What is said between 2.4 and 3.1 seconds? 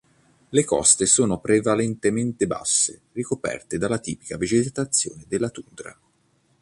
basse,